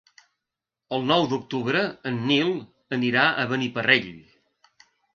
El 0.97 1.05
nou 1.11 1.25
d'octubre 1.33 1.85
en 2.13 2.19
Nil 2.31 2.51
anirà 3.01 3.29
a 3.45 3.49
Beniparrell. 3.55 4.13